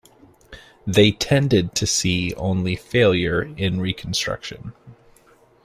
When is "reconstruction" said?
3.79-4.73